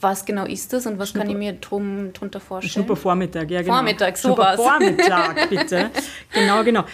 Was 0.00 0.24
genau 0.24 0.44
ist 0.44 0.72
das 0.72 0.86
und 0.86 0.98
was 0.98 1.10
Schnupper 1.10 1.26
kann 1.26 1.30
ich 1.32 1.38
mir 1.38 1.52
drum, 1.54 2.12
drunter 2.12 2.40
vorstellen? 2.40 2.72
Schnuppervormittag, 2.72 3.50
ja 3.50 3.62
genau. 3.62 3.74
Vormittag, 3.74 4.16
sowas. 4.16 4.54
Schnuppervormittag, 4.54 5.48
bitte. 5.48 5.90
genau, 6.32 6.62
genau. 6.62 6.84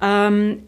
Ähm, 0.00 0.62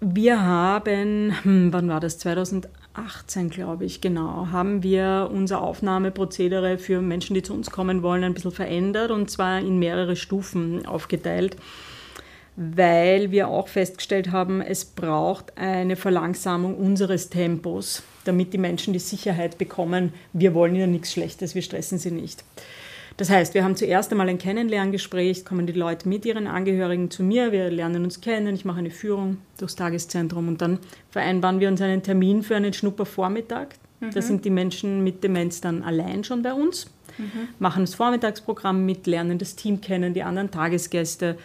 wir 0.00 0.42
haben, 0.42 1.34
hm, 1.42 1.72
wann 1.72 1.88
war 1.88 2.00
das, 2.00 2.18
2008? 2.18 2.80
18, 2.94 3.50
glaube 3.50 3.84
ich, 3.84 4.00
genau, 4.00 4.48
haben 4.50 4.82
wir 4.82 5.30
unser 5.32 5.62
Aufnahmeprozedere 5.62 6.78
für 6.78 7.00
Menschen, 7.00 7.34
die 7.34 7.42
zu 7.42 7.54
uns 7.54 7.70
kommen 7.70 8.02
wollen, 8.02 8.24
ein 8.24 8.34
bisschen 8.34 8.50
verändert 8.50 9.10
und 9.10 9.30
zwar 9.30 9.60
in 9.60 9.78
mehrere 9.78 10.16
Stufen 10.16 10.84
aufgeteilt, 10.86 11.56
weil 12.56 13.30
wir 13.30 13.48
auch 13.48 13.68
festgestellt 13.68 14.32
haben, 14.32 14.60
es 14.60 14.84
braucht 14.84 15.56
eine 15.56 15.96
Verlangsamung 15.96 16.76
unseres 16.76 17.30
Tempos, 17.30 18.02
damit 18.24 18.52
die 18.52 18.58
Menschen 18.58 18.92
die 18.92 18.98
Sicherheit 18.98 19.56
bekommen, 19.56 20.12
wir 20.32 20.52
wollen 20.52 20.74
ihnen 20.74 20.92
nichts 20.92 21.12
Schlechtes, 21.12 21.54
wir 21.54 21.62
stressen 21.62 21.98
sie 21.98 22.10
nicht. 22.10 22.44
Das 23.20 23.28
heißt, 23.28 23.52
wir 23.52 23.64
haben 23.64 23.76
zuerst 23.76 24.10
einmal 24.12 24.30
ein 24.30 24.38
Kennenlerngespräch, 24.38 25.44
kommen 25.44 25.66
die 25.66 25.74
Leute 25.74 26.08
mit 26.08 26.24
ihren 26.24 26.46
Angehörigen 26.46 27.10
zu 27.10 27.22
mir, 27.22 27.52
wir 27.52 27.70
lernen 27.70 28.04
uns 28.04 28.22
kennen, 28.22 28.54
ich 28.54 28.64
mache 28.64 28.78
eine 28.78 28.90
Führung 28.90 29.36
durchs 29.58 29.76
Tageszentrum 29.76 30.48
und 30.48 30.62
dann 30.62 30.78
vereinbaren 31.10 31.60
wir 31.60 31.68
uns 31.68 31.82
einen 31.82 32.02
Termin 32.02 32.42
für 32.42 32.56
einen 32.56 32.72
Schnuppervormittag. 32.72 33.66
Mhm. 34.00 34.12
Da 34.12 34.22
sind 34.22 34.46
die 34.46 34.50
Menschen 34.50 35.04
mit 35.04 35.22
Demenz 35.22 35.60
dann 35.60 35.82
allein 35.82 36.24
schon 36.24 36.40
bei 36.40 36.54
uns, 36.54 36.86
mhm. 37.18 37.48
machen 37.58 37.82
das 37.82 37.94
Vormittagsprogramm 37.94 38.86
mit, 38.86 39.06
lernen 39.06 39.36
das 39.36 39.54
Team 39.54 39.82
kennen, 39.82 40.14
die 40.14 40.22
anderen 40.22 40.50
Tagesgäste, 40.50 41.36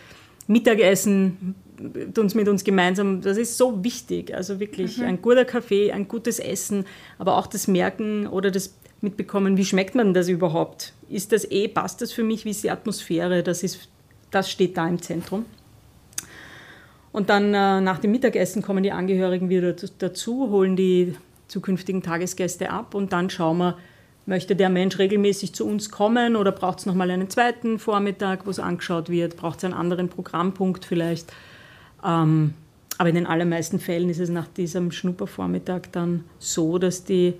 Mittagessen, 0.48 1.55
uns 2.17 2.36
mit 2.36 2.48
uns 2.48 2.63
gemeinsam, 2.63 3.20
das 3.20 3.36
ist 3.36 3.58
so 3.58 3.84
wichtig. 3.84 4.34
Also 4.34 4.62
wirklich 4.62 5.00
mhm. 5.00 5.08
ein 5.08 5.22
guter 5.22 5.44
Kaffee, 5.44 5.91
ein 5.91 6.08
gutes 6.08 6.39
Essen, 6.39 6.86
aber 7.17 7.36
auch 7.36 7.48
das 7.48 7.67
Merken 7.67 8.27
oder 8.27 8.50
das 8.50 8.75
mitbekommen, 9.05 9.55
wie 9.55 9.63
schmeckt 9.63 9.95
man 9.95 10.13
das 10.13 10.27
überhaupt? 10.27 10.91
Ist 11.09 11.31
das 11.31 11.50
eh, 11.50 11.69
passt 11.69 12.01
das 12.01 12.12
für 12.12 12.24
mich, 12.24 12.43
wie 12.43 12.50
ist 12.50 12.63
die 12.63 12.71
Atmosphäre? 12.71 13.41
Das, 13.41 13.63
ist, 13.63 13.88
das 14.31 14.51
steht 14.51 14.75
da 14.75 14.88
im 14.88 15.01
Zentrum. 15.01 15.45
Und 17.13 17.29
dann 17.29 17.53
äh, 17.53 17.79
nach 17.79 18.00
dem 18.00 18.12
Mittagessen 18.12 18.62
kommen 18.62 18.83
die 18.83 18.91
Angehörigen 18.91 19.47
wieder 19.47 19.74
dazu, 20.00 20.50
holen 20.50 20.75
die 20.75 21.15
zukünftigen 21.47 22.03
Tagesgäste 22.03 22.71
ab 22.71 22.93
und 22.93 23.13
dann 23.13 23.29
schauen 23.29 23.59
wir, 23.59 23.77
möchte 24.25 24.55
der 24.55 24.69
Mensch 24.69 24.97
regelmäßig 24.97 25.53
zu 25.53 25.65
uns 25.65 25.91
kommen 25.91 26.35
oder 26.35 26.51
braucht 26.51 26.79
es 26.79 26.85
nochmal 26.85 27.12
einen 27.12 27.29
zweiten 27.29 27.79
Vormittag, 27.79 28.45
wo 28.45 28.50
es 28.50 28.59
angeschaut 28.59 29.09
wird, 29.09 29.38
braucht 29.38 29.59
es 29.59 29.63
einen 29.63 29.74
anderen 29.74 30.09
Programmpunkt 30.09 30.83
vielleicht. 30.83 31.31
Ähm, 32.03 32.53
aber 32.97 33.09
in 33.09 33.15
den 33.15 33.27
allermeisten 33.27 33.79
Fällen 33.79 34.09
ist 34.09 34.19
es 34.19 34.29
nach 34.29 34.47
diesem 34.47 34.91
Schnuppervormittag 34.91 35.83
dann 35.91 36.24
so, 36.39 36.77
dass, 36.77 37.03
die, 37.03 37.33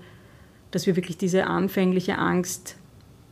dass 0.76 0.86
wir 0.86 0.94
wirklich 0.94 1.16
diese 1.16 1.46
anfängliche 1.46 2.18
Angst 2.18 2.76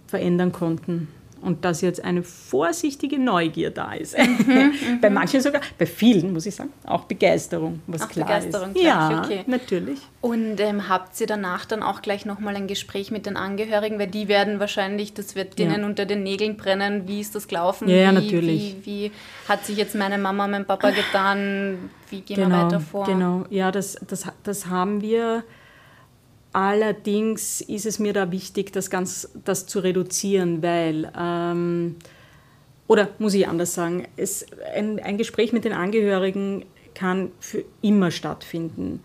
verändern 0.07 0.51
konnten 0.51 1.09
und 1.43 1.67
dass 1.67 1.83
jetzt 1.83 2.03
eine 2.03 2.23
vorsichtige 2.23 3.19
Neugier 3.19 3.71
da 3.71 3.93
ist. 3.93 4.17
Mhm, 4.17 4.73
bei 5.03 5.11
mhm. 5.11 5.15
manchen 5.15 5.43
sogar, 5.43 5.61
bei 5.77 5.85
vielen 5.85 6.33
muss 6.33 6.47
ich 6.47 6.55
sagen, 6.55 6.73
auch 6.87 7.05
Begeisterung, 7.05 7.83
was 7.87 8.01
auch 8.01 8.09
klar 8.09 8.29
Begeisterung 8.29 8.75
ist. 8.75 8.83
ja, 8.83 9.23
okay. 9.23 9.45
natürlich. 9.47 10.01
Und 10.23 10.59
ähm, 10.59 10.89
habt 10.89 11.21
ihr 11.21 11.27
danach 11.27 11.67
dann 11.67 11.83
auch 11.83 12.01
gleich 12.01 12.25
nochmal 12.25 12.57
ein 12.57 12.67
Gespräch 12.67 13.11
mit 13.11 13.27
den 13.27 13.37
Angehörigen, 13.37 13.99
weil 13.99 14.07
die 14.07 14.27
werden 14.27 14.59
wahrscheinlich, 14.59 15.13
das 15.13 15.35
wird 15.35 15.59
denen 15.59 15.81
ja. 15.81 15.87
unter 15.87 16.07
den 16.07 16.23
Nägeln 16.23 16.57
brennen, 16.57 17.07
wie 17.07 17.21
ist 17.21 17.35
das 17.35 17.47
gelaufen? 17.47 17.91
Ja, 17.91 18.11
wie, 18.11 18.15
natürlich. 18.15 18.77
Wie, 18.85 18.87
wie, 18.87 19.13
hat 19.51 19.67
sich 19.67 19.77
jetzt 19.77 19.95
meine 19.95 20.17
Mama, 20.17 20.49
mein 20.49 20.65
Papa 20.65 20.93
getan? 20.93 21.91
Wie 22.09 22.23
gehen 22.23 22.37
genau, 22.37 22.49
wir 22.49 22.65
weiter 22.65 22.81
vor? 22.81 23.05
Genau, 23.05 23.45
ja, 23.51 23.71
das, 23.71 23.99
das, 24.09 24.25
das 24.45 24.69
haben 24.69 25.03
wir 25.03 25.45
Allerdings 26.55 27.61
ist 27.63 27.85
es 27.85 27.99
mir 27.99 28.13
da 28.13 28.31
wichtig, 28.31 28.73
das, 28.73 28.89
ganz, 28.89 29.29
das 29.45 29.67
zu 29.67 29.81
reduzieren, 29.81 30.63
weil, 30.63 31.11
ähm, 31.19 31.97
oder 32.87 33.09
muss 33.19 33.35
ich 33.35 33.49
anders 33.49 33.75
sagen, 33.75 34.07
es, 34.17 34.47
ein, 34.73 35.01
ein 35.01 35.19
Gespräch 35.19 35.53
mit 35.53 35.65
den 35.65 35.73
Angehörigen 35.73 36.65
kann 36.95 37.33
für 37.41 37.65
immer 37.83 38.13
stattfinden. 38.13 39.01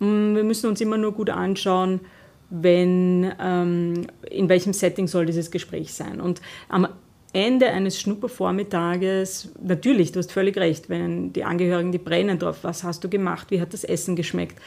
Mm, 0.00 0.34
wir 0.34 0.42
müssen 0.42 0.68
uns 0.68 0.80
immer 0.80 0.98
nur 0.98 1.12
gut 1.12 1.30
anschauen, 1.30 2.00
wenn, 2.50 3.32
ähm, 3.40 4.08
in 4.28 4.48
welchem 4.48 4.72
Setting 4.72 5.06
soll 5.06 5.24
dieses 5.24 5.52
Gespräch 5.52 5.94
sein. 5.94 6.20
Und 6.20 6.42
am 6.68 6.88
Ende 7.32 7.68
eines 7.68 8.00
Schnuppervormittages, 8.00 9.50
natürlich, 9.62 10.10
du 10.10 10.18
hast 10.18 10.32
völlig 10.32 10.56
recht, 10.56 10.88
wenn 10.88 11.32
die 11.32 11.44
Angehörigen, 11.44 11.92
die 11.92 11.98
brennen 11.98 12.40
drauf, 12.40 12.58
was 12.62 12.82
hast 12.82 13.04
du 13.04 13.08
gemacht, 13.08 13.52
wie 13.52 13.60
hat 13.60 13.72
das 13.72 13.84
Essen 13.84 14.16
geschmeckt, 14.16 14.58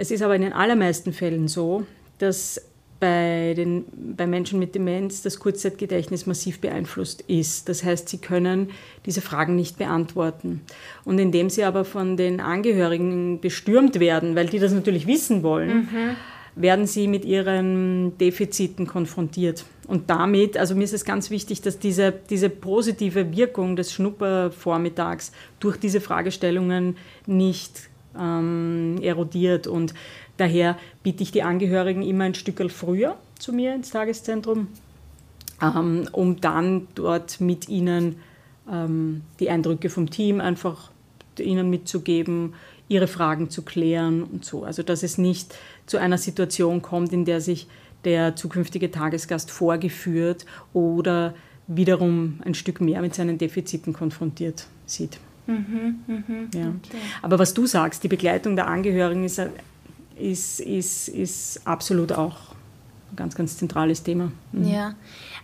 es 0.00 0.10
ist 0.10 0.22
aber 0.22 0.34
in 0.34 0.40
den 0.40 0.54
allermeisten 0.54 1.12
Fällen 1.12 1.46
so, 1.46 1.84
dass 2.16 2.58
bei, 3.00 3.52
den, 3.54 3.84
bei 4.16 4.26
Menschen 4.26 4.58
mit 4.58 4.74
Demenz 4.74 5.20
das 5.20 5.38
Kurzzeitgedächtnis 5.38 6.24
massiv 6.24 6.58
beeinflusst 6.60 7.20
ist. 7.28 7.68
Das 7.68 7.84
heißt, 7.84 8.08
sie 8.08 8.16
können 8.16 8.70
diese 9.04 9.20
Fragen 9.20 9.56
nicht 9.56 9.76
beantworten. 9.76 10.62
Und 11.04 11.18
indem 11.18 11.50
sie 11.50 11.64
aber 11.64 11.84
von 11.84 12.16
den 12.16 12.40
Angehörigen 12.40 13.40
bestürmt 13.40 14.00
werden, 14.00 14.36
weil 14.36 14.46
die 14.46 14.58
das 14.58 14.72
natürlich 14.72 15.06
wissen 15.06 15.42
wollen, 15.42 15.88
mhm. 15.92 16.16
werden 16.54 16.86
sie 16.86 17.06
mit 17.06 17.26
ihren 17.26 18.16
Defiziten 18.16 18.86
konfrontiert. 18.86 19.66
Und 19.86 20.08
damit, 20.08 20.56
also 20.56 20.74
mir 20.74 20.84
ist 20.84 20.94
es 20.94 21.04
ganz 21.04 21.28
wichtig, 21.28 21.60
dass 21.60 21.78
diese, 21.78 22.10
diese 22.30 22.48
positive 22.48 23.36
Wirkung 23.36 23.76
des 23.76 23.92
Schnuppervormittags 23.92 25.32
durch 25.58 25.76
diese 25.76 26.00
Fragestellungen 26.00 26.96
nicht 27.26 27.89
ähm, 28.18 28.98
erodiert. 29.02 29.66
Und 29.66 29.94
daher 30.36 30.78
biete 31.02 31.22
ich 31.22 31.32
die 31.32 31.42
Angehörigen 31.42 32.02
immer 32.02 32.24
ein 32.24 32.34
Stück 32.34 32.70
früher 32.70 33.16
zu 33.38 33.52
mir 33.52 33.74
ins 33.74 33.90
Tageszentrum, 33.90 34.68
ähm, 35.62 36.08
um 36.12 36.40
dann 36.40 36.88
dort 36.94 37.40
mit 37.40 37.68
ihnen 37.68 38.16
ähm, 38.70 39.22
die 39.38 39.50
Eindrücke 39.50 39.90
vom 39.90 40.10
Team 40.10 40.40
einfach 40.40 40.90
ihnen 41.38 41.70
mitzugeben, 41.70 42.54
ihre 42.88 43.06
Fragen 43.06 43.50
zu 43.50 43.62
klären 43.62 44.22
und 44.22 44.44
so. 44.44 44.64
Also 44.64 44.82
dass 44.82 45.02
es 45.02 45.16
nicht 45.16 45.54
zu 45.86 45.96
einer 45.96 46.18
Situation 46.18 46.82
kommt, 46.82 47.12
in 47.12 47.24
der 47.24 47.40
sich 47.40 47.66
der 48.04 48.36
zukünftige 48.36 48.90
Tagesgast 48.90 49.50
vorgeführt 49.50 50.44
oder 50.72 51.34
wiederum 51.66 52.40
ein 52.44 52.54
Stück 52.54 52.80
mehr 52.80 53.00
mit 53.00 53.14
seinen 53.14 53.38
Defiziten 53.38 53.92
konfrontiert 53.92 54.66
sieht. 54.86 55.18
Mhm, 55.50 56.00
mhm, 56.06 56.48
ja. 56.54 56.68
Okay. 56.68 56.98
Aber 57.22 57.38
was 57.38 57.54
du 57.54 57.66
sagst, 57.66 58.04
die 58.04 58.08
Begleitung 58.08 58.54
der 58.56 58.68
Angehörigen 58.68 59.24
ist, 59.24 59.40
ist, 60.16 60.60
ist, 60.60 61.08
ist 61.08 61.66
absolut 61.66 62.12
auch 62.12 62.54
ein 63.12 63.16
ganz, 63.16 63.34
ganz 63.34 63.56
zentrales 63.56 64.02
Thema. 64.02 64.32
Mhm. 64.52 64.68
Ja, 64.68 64.94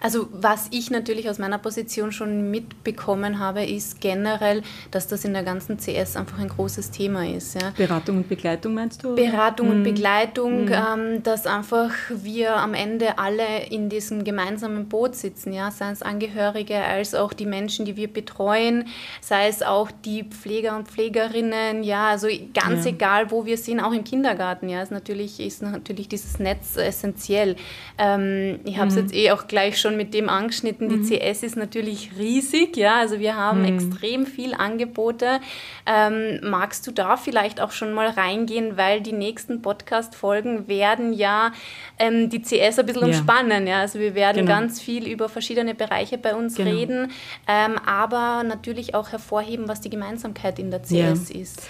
also 0.01 0.29
was 0.33 0.69
ich 0.71 0.91
natürlich 0.91 1.29
aus 1.29 1.39
meiner 1.39 1.59
Position 1.59 2.13
schon 2.13 2.51
mitbekommen 2.51 3.39
habe, 3.39 3.65
ist 3.65 4.01
generell, 4.01 4.63
dass 4.91 5.09
das 5.09 5.25
in 5.25 5.33
der 5.33 5.43
ganzen 5.43 5.79
CS 5.79 6.17
einfach 6.17 6.39
ein 6.39 6.49
großes 6.49 6.91
Thema 6.91 7.27
ist. 7.27 7.61
Ja. 7.61 7.73
Beratung 7.77 8.19
und 8.19 8.29
Begleitung 8.29 8.75
meinst 8.75 9.03
du? 9.03 9.15
Beratung 9.15 9.69
mhm. 9.69 9.73
und 9.73 9.83
Begleitung, 9.85 10.65
mhm. 10.67 10.73
ähm, 10.73 11.23
dass 11.23 11.47
einfach 11.47 11.93
wir 12.11 12.57
am 12.57 12.75
Ende 12.75 13.19
alle 13.19 13.67
in 13.71 13.89
diesem 13.89 14.25
gemeinsamen 14.25 14.89
Boot 14.89 15.15
sitzen, 15.15 15.53
ja, 15.53 15.71
sei 15.71 15.91
es 15.91 16.03
Angehörige 16.03 16.77
als 16.77 17.15
auch 17.15 17.33
die 17.33 17.47
Menschen, 17.47 17.85
die 17.85 17.97
wir 17.97 18.13
betreuen, 18.13 18.85
sei 19.21 19.49
es 19.49 19.63
auch 19.63 19.91
die 19.91 20.25
Pfleger 20.25 20.77
und 20.77 20.89
Pflegerinnen, 20.89 21.83
ja, 21.83 22.09
also 22.09 22.29
ganz 22.55 22.85
ja. 22.85 22.93
egal, 22.93 23.31
wo 23.31 23.47
wir 23.47 23.57
sind, 23.57 23.81
auch 23.81 23.93
im 23.93 24.05
Kindergarten, 24.05 24.69
ja, 24.69 24.83
ist 24.83 24.93
natürlich, 24.93 25.41
ist 25.41 25.63
natürlich 25.63 26.09
dieses 26.09 26.39
Netz 26.39 26.77
essentiell. 26.77 27.56
Ähm, 27.99 28.61
ich 28.65 28.79
habe 28.79 28.89
es 28.89 28.95
mhm. 28.95 29.03
jetzt 29.03 29.15
eh 29.15 29.31
auch 29.31 29.49
gleich 29.49 29.81
schon 29.81 29.97
mit 29.97 30.13
dem 30.13 30.29
angeschnitten, 30.29 30.89
die 30.89 30.97
mhm. 30.97 31.05
CS 31.05 31.43
ist 31.43 31.57
natürlich 31.57 32.11
riesig, 32.19 32.77
ja, 32.77 32.97
also 32.97 33.19
wir 33.19 33.37
haben 33.37 33.61
mhm. 33.61 33.75
extrem 33.75 34.27
viel 34.27 34.55
Angebote. 34.55 35.41
Ähm, 35.87 36.41
magst 36.43 36.87
du 36.87 36.91
da 36.91 37.17
vielleicht 37.17 37.61
auch 37.61 37.71
schon 37.71 37.93
mal 37.93 38.09
reingehen, 38.09 38.77
weil 38.77 39.01
die 39.01 39.13
nächsten 39.13 39.63
Podcast-Folgen 39.63 40.69
werden 40.69 41.13
ja 41.13 41.53
ähm, 41.99 42.29
die 42.29 42.43
CS 42.43 42.79
ein 42.79 42.87
bisschen 42.87 43.03
ja. 43.03 43.09
umspannen, 43.09 43.67
ja, 43.67 43.81
also 43.81 43.99
wir 43.99 44.15
werden 44.15 44.45
genau. 44.45 44.59
ganz 44.59 44.81
viel 44.81 45.07
über 45.07 45.29
verschiedene 45.29 45.75
Bereiche 45.75 46.19
bei 46.19 46.35
uns 46.35 46.57
genau. 46.57 46.71
reden, 46.71 47.13
ähm, 47.49 47.79
aber 47.87 48.43
natürlich 48.43 48.95
auch 48.95 49.13
hervorheben, 49.13 49.69
was 49.69 49.81
die 49.81 49.91
Gemeinsamkeit 49.91 50.59
in 50.59 50.71
der 50.71 50.83
CS 50.83 50.91
ja. 51.31 51.41
ist. 51.41 51.69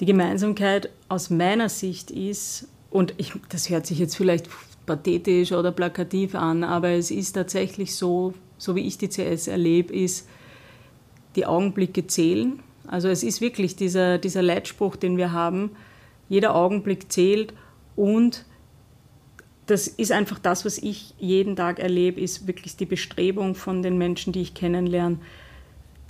Die 0.00 0.06
Gemeinsamkeit 0.06 0.90
aus 1.08 1.30
meiner 1.30 1.68
Sicht 1.68 2.10
ist, 2.10 2.66
und 2.90 3.14
ich, 3.18 3.32
das 3.48 3.70
hört 3.70 3.86
sich 3.86 4.00
jetzt 4.00 4.16
vielleicht 4.16 4.48
pathetisch 4.86 5.52
oder 5.52 5.72
plakativ 5.72 6.34
an, 6.34 6.64
aber 6.64 6.90
es 6.90 7.10
ist 7.10 7.32
tatsächlich 7.32 7.94
so, 7.94 8.34
so 8.58 8.74
wie 8.74 8.86
ich 8.86 8.98
die 8.98 9.08
CS 9.08 9.48
erlebe, 9.48 9.94
ist, 9.94 10.28
die 11.36 11.46
Augenblicke 11.46 12.06
zählen. 12.06 12.60
Also 12.86 13.08
es 13.08 13.22
ist 13.22 13.40
wirklich 13.40 13.76
dieser, 13.76 14.18
dieser 14.18 14.42
Leitspruch, 14.42 14.96
den 14.96 15.16
wir 15.16 15.32
haben, 15.32 15.70
jeder 16.28 16.54
Augenblick 16.54 17.12
zählt 17.12 17.54
und 17.96 18.44
das 19.66 19.86
ist 19.86 20.12
einfach 20.12 20.38
das, 20.38 20.64
was 20.64 20.78
ich 20.78 21.14
jeden 21.18 21.56
Tag 21.56 21.78
erlebe, 21.78 22.20
ist 22.20 22.46
wirklich 22.46 22.76
die 22.76 22.86
Bestrebung 22.86 23.54
von 23.54 23.82
den 23.82 23.96
Menschen, 23.96 24.32
die 24.32 24.42
ich 24.42 24.54
kennenlerne, 24.54 25.18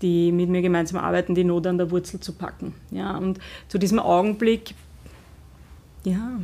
die 0.00 0.32
mit 0.32 0.48
mir 0.48 0.62
gemeinsam 0.62 0.98
arbeiten, 0.98 1.34
die 1.34 1.44
Not 1.44 1.66
an 1.66 1.78
der 1.78 1.90
Wurzel 1.90 2.18
zu 2.18 2.32
packen. 2.32 2.74
Ja, 2.90 3.16
und 3.16 3.38
zu 3.68 3.78
diesem 3.78 3.98
Augenblick, 3.98 4.74
ja, 6.04 6.40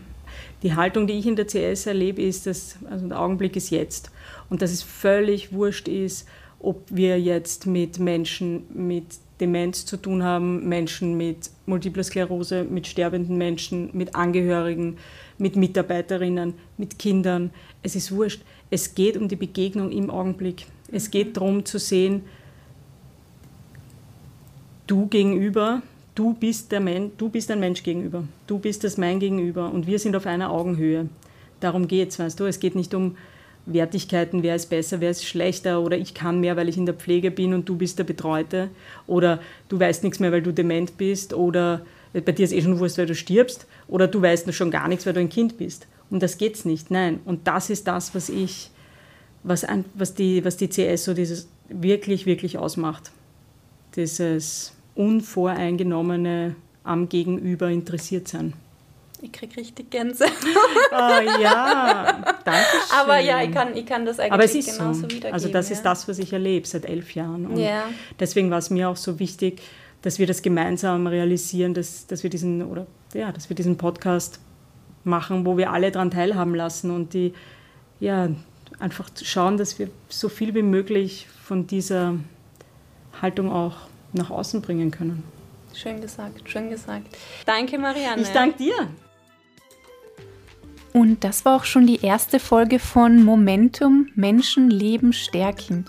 die 0.62 0.74
Haltung, 0.74 1.06
die 1.06 1.14
ich 1.14 1.26
in 1.26 1.36
der 1.36 1.46
CS 1.46 1.86
erlebe, 1.86 2.22
ist, 2.22 2.46
dass 2.46 2.76
also 2.90 3.08
der 3.08 3.20
Augenblick 3.20 3.56
ist 3.56 3.70
jetzt 3.70 4.10
und 4.50 4.62
dass 4.62 4.70
es 4.70 4.82
völlig 4.82 5.52
wurscht 5.52 5.88
ist, 5.88 6.26
ob 6.60 6.82
wir 6.90 7.20
jetzt 7.20 7.66
mit 7.66 7.98
Menschen 7.98 8.64
mit 8.74 9.04
Demenz 9.40 9.86
zu 9.86 9.96
tun 9.96 10.22
haben, 10.22 10.68
Menschen 10.68 11.16
mit 11.16 11.50
Multipler 11.66 12.02
Sklerose, 12.02 12.64
mit 12.64 12.86
sterbenden 12.86 13.38
Menschen, 13.38 13.90
mit 13.92 14.14
Angehörigen, 14.14 14.98
mit 15.38 15.54
Mitarbeiterinnen, 15.54 16.54
mit 16.76 16.98
Kindern. 16.98 17.50
Es 17.82 17.94
ist 17.94 18.10
wurscht. 18.10 18.42
Es 18.70 18.94
geht 18.94 19.16
um 19.16 19.28
die 19.28 19.36
Begegnung 19.36 19.92
im 19.92 20.10
Augenblick. 20.10 20.66
Es 20.90 21.10
geht 21.10 21.36
darum 21.36 21.64
zu 21.64 21.78
sehen, 21.78 22.22
du 24.86 25.06
gegenüber 25.06 25.82
du 26.18 26.34
bist, 26.34 26.72
der 26.72 26.80
Men 26.80 27.12
du 27.16 27.28
bist 27.28 27.50
ein 27.50 27.60
Mensch 27.60 27.82
gegenüber, 27.82 28.24
du 28.48 28.58
bist 28.58 28.82
das 28.82 28.96
mein 28.96 29.20
Gegenüber 29.20 29.72
und 29.72 29.86
wir 29.86 29.98
sind 30.00 30.16
auf 30.16 30.26
einer 30.26 30.50
Augenhöhe. 30.50 31.08
Darum 31.60 31.86
geht 31.86 32.10
es, 32.10 32.18
weißt 32.18 32.40
du. 32.40 32.44
Es 32.44 32.58
geht 32.58 32.74
nicht 32.74 32.92
um 32.94 33.16
Wertigkeiten, 33.66 34.42
wer 34.42 34.56
ist 34.56 34.70
besser, 34.70 35.00
wer 35.00 35.10
ist 35.10 35.24
schlechter 35.24 35.80
oder 35.80 35.96
ich 35.96 36.14
kann 36.14 36.40
mehr, 36.40 36.56
weil 36.56 36.68
ich 36.68 36.76
in 36.76 36.86
der 36.86 36.94
Pflege 36.94 37.30
bin 37.30 37.54
und 37.54 37.68
du 37.68 37.76
bist 37.76 37.98
der 37.98 38.04
Betreute 38.04 38.68
oder 39.06 39.40
du 39.68 39.78
weißt 39.78 40.02
nichts 40.02 40.18
mehr, 40.18 40.32
weil 40.32 40.42
du 40.42 40.52
dement 40.52 40.96
bist 40.98 41.34
oder 41.34 41.82
bei 42.12 42.32
dir 42.32 42.44
ist 42.44 42.52
eh 42.52 42.62
schon 42.62 42.78
Wurst, 42.80 42.98
weil 42.98 43.06
du 43.06 43.14
stirbst 43.14 43.66
oder 43.86 44.08
du 44.08 44.20
weißt 44.20 44.52
schon 44.54 44.70
gar 44.70 44.88
nichts, 44.88 45.06
weil 45.06 45.12
du 45.12 45.20
ein 45.20 45.28
Kind 45.28 45.56
bist 45.58 45.86
Und 46.10 46.22
das 46.22 46.38
geht's 46.38 46.64
nicht, 46.64 46.90
nein. 46.90 47.20
Und 47.26 47.46
das 47.46 47.70
ist 47.70 47.86
das, 47.86 48.14
was 48.14 48.28
ich, 48.28 48.70
was, 49.44 49.66
was, 49.94 50.14
die, 50.14 50.44
was 50.44 50.56
die 50.56 50.68
CS 50.68 51.04
so 51.04 51.14
dieses 51.14 51.48
wirklich, 51.68 52.26
wirklich 52.26 52.58
ausmacht. 52.58 53.12
Dieses 53.94 54.72
unvoreingenommene 54.98 56.56
am 56.84 57.08
Gegenüber 57.08 57.70
interessiert 57.70 58.28
sein. 58.28 58.52
Ich 59.20 59.32
kriege 59.32 59.56
richtig 59.56 59.90
Gänse. 59.90 60.26
Oh 60.92 61.40
ja, 61.42 62.22
danke 62.44 62.60
schön. 62.62 62.98
Aber 63.00 63.18
ja, 63.18 63.42
ich 63.42 63.50
kann, 63.50 63.76
ich 63.76 63.84
kann 63.84 64.06
das 64.06 64.20
eigentlich 64.20 64.32
Aber 64.32 64.44
es 64.44 64.54
ist 64.54 64.78
genauso 64.78 65.00
so. 65.00 65.06
wiedergeben. 65.06 65.32
Also 65.32 65.48
das 65.48 65.68
ja. 65.68 65.76
ist 65.76 65.82
das, 65.82 66.08
was 66.08 66.18
ich 66.18 66.32
erlebe 66.32 66.66
seit 66.66 66.84
elf 66.84 67.14
Jahren. 67.14 67.46
Und 67.46 67.58
Ja. 67.58 67.84
deswegen 68.20 68.50
war 68.50 68.58
es 68.58 68.70
mir 68.70 68.88
auch 68.88 68.96
so 68.96 69.18
wichtig, 69.18 69.60
dass 70.02 70.18
wir 70.20 70.26
das 70.26 70.42
gemeinsam 70.42 71.06
realisieren, 71.08 71.74
dass, 71.74 72.06
dass, 72.06 72.22
wir 72.22 72.30
diesen, 72.30 72.62
oder, 72.62 72.86
ja, 73.12 73.32
dass 73.32 73.48
wir 73.48 73.56
diesen 73.56 73.76
Podcast 73.76 74.40
machen, 75.02 75.44
wo 75.44 75.56
wir 75.56 75.72
alle 75.72 75.90
daran 75.90 76.10
teilhaben 76.12 76.54
lassen 76.54 76.92
und 76.92 77.12
die 77.12 77.32
ja, 77.98 78.28
einfach 78.78 79.10
schauen, 79.20 79.56
dass 79.56 79.78
wir 79.80 79.90
so 80.08 80.28
viel 80.28 80.54
wie 80.54 80.62
möglich 80.62 81.26
von 81.42 81.66
dieser 81.66 82.14
Haltung 83.20 83.50
auch 83.50 83.74
nach 84.12 84.30
außen 84.30 84.62
bringen 84.62 84.90
können. 84.90 85.22
Schön 85.74 86.00
gesagt, 86.00 86.48
schön 86.48 86.70
gesagt. 86.70 87.06
Danke, 87.46 87.78
Marianne. 87.78 88.22
Ich 88.22 88.28
danke 88.28 88.58
dir. 88.58 88.88
Und 90.92 91.22
das 91.22 91.44
war 91.44 91.56
auch 91.56 91.64
schon 91.64 91.86
die 91.86 92.04
erste 92.04 92.40
Folge 92.40 92.78
von 92.78 93.22
Momentum 93.22 94.08
Menschen 94.14 94.70
Leben 94.70 95.12
stärken. 95.12 95.84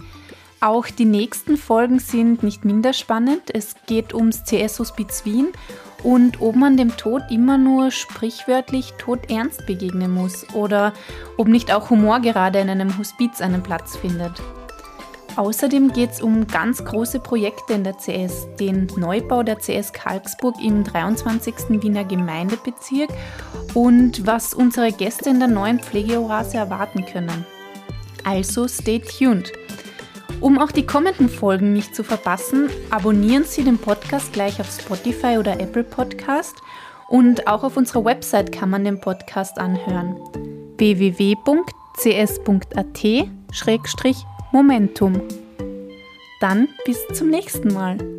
Auch 0.62 0.88
die 0.88 1.06
nächsten 1.06 1.56
Folgen 1.56 2.00
sind 2.00 2.44
nicht 2.44 2.66
minder 2.66 2.92
spannend. 2.92 3.44
Es 3.54 3.76
geht 3.88 4.14
ums 4.14 4.44
CS-Hospiz 4.44 5.24
Wien 5.24 5.48
und 6.04 6.42
ob 6.42 6.56
man 6.56 6.76
dem 6.76 6.96
Tod 6.98 7.24
immer 7.30 7.58
nur 7.58 7.92
sprichwörtlich 7.92 8.94
todernst 8.98 9.66
begegnen 9.66 10.12
muss 10.12 10.46
oder 10.54 10.94
ob 11.38 11.48
nicht 11.48 11.74
auch 11.74 11.90
Humor 11.90 12.20
gerade 12.20 12.60
in 12.60 12.70
einem 12.70 12.98
Hospiz 12.98 13.42
einen 13.42 13.64
Platz 13.64 13.96
findet. 13.96 14.34
Außerdem 15.36 15.94
geht 15.94 16.12
es 16.12 16.22
um 16.22 16.48
ganz 16.48 16.84
große 16.84 17.20
Projekte 17.20 17.74
in 17.74 17.84
der 17.84 17.98
CS, 17.98 18.48
den 18.60 18.88
Neubau 18.98 19.44
der 19.44 19.58
CS 19.58 19.94
Karlsburg 19.94 20.56
im 20.62 20.84
23. 20.84 21.82
Wiener 21.82 22.04
Gemeindebezirk 22.04 23.10
und 23.74 24.26
was 24.26 24.54
unsere 24.54 24.92
Gäste 24.92 25.30
in 25.30 25.40
der 25.40 25.48
neuen 25.48 25.80
Pflegeoase 25.80 26.58
erwarten 26.58 27.06
können. 27.06 27.46
Also 28.24 28.68
stay 28.68 29.00
tuned. 29.00 29.52
Um 30.42 30.58
auch 30.58 30.72
die 30.72 30.86
kommenden 30.86 31.30
Folgen 31.30 31.74
nicht 31.74 31.96
zu 31.96 32.04
verpassen, 32.04 32.70
abonnieren 32.90 33.44
Sie 33.44 33.64
den 33.64 33.78
Podcast 33.78 34.32
gleich 34.34 34.60
auf 34.60 34.70
Spotify 34.72 35.38
oder 35.38 35.60
Apple 35.60 35.84
Podcast 35.84 36.56
und 37.10 37.48
auch 37.48 37.64
auf 37.64 37.76
unserer 37.76 38.06
Website 38.06 38.52
kann 38.52 38.70
man 38.70 38.86
den 38.86 39.02
Podcast 39.02 39.58
anhören. 39.58 40.16
www.cs.at-momentum. 44.52 45.22
Dann 46.40 46.70
bis 46.86 47.06
zum 47.14 47.30
nächsten 47.30 47.74
Mal. 47.74 48.19